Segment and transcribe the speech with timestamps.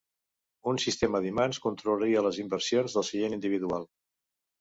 [0.69, 3.87] Un sistema d'imants controlaria les inversions del seient individual.